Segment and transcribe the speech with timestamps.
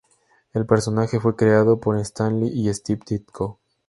[0.53, 3.59] El personaje fue creado por Stan Lee y Steve Ditko.